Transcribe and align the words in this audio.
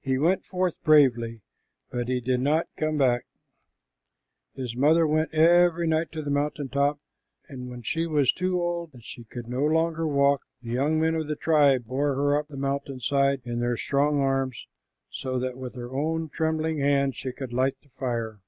He 0.00 0.16
went 0.16 0.46
forth 0.46 0.82
bravely, 0.82 1.42
but 1.90 2.08
he 2.08 2.22
did 2.22 2.40
not 2.40 2.68
come 2.78 2.96
back. 2.96 3.26
His 4.54 4.74
mother 4.74 5.06
went 5.06 5.34
every 5.34 5.86
night 5.86 6.10
to 6.12 6.22
the 6.22 6.30
mountain 6.30 6.70
top, 6.70 6.98
and 7.46 7.68
when 7.68 7.82
she 7.82 8.06
was 8.06 8.32
so 8.34 8.58
old 8.58 8.92
that 8.92 9.04
she 9.04 9.24
could 9.24 9.48
no 9.48 9.62
longer 9.66 10.08
walk, 10.08 10.44
the 10.62 10.70
young 10.72 10.98
men 10.98 11.14
of 11.14 11.26
the 11.28 11.36
tribe 11.36 11.84
bore 11.84 12.14
her 12.14 12.38
up 12.38 12.48
the 12.48 12.56
mountain 12.56 13.00
side 13.00 13.42
in 13.44 13.60
their 13.60 13.76
strong 13.76 14.18
arms, 14.18 14.66
so 15.10 15.38
that 15.38 15.58
with 15.58 15.74
her 15.74 15.90
own 15.92 16.30
trembling 16.30 16.78
hand 16.78 17.14
she 17.14 17.30
could 17.30 17.52
light 17.52 17.76
the 17.82 17.90
fire. 17.90 18.40